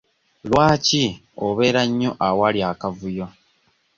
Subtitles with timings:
[0.47, 1.03] Lwaki
[1.45, 3.25] obeera nnyo awali akavuyo?